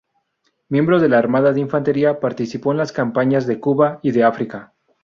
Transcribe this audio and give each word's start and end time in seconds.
Miembro 0.69 0.99
del 0.99 1.13
arma 1.13 1.43
de 1.43 1.59
Infantería, 1.59 2.19
participó 2.19 2.71
en 2.71 2.79
las 2.79 2.91
campañas 2.91 3.45
de 3.45 3.59
Cuba 3.59 3.99
y 4.01 4.09
de 4.13 4.23
África. 4.23 4.73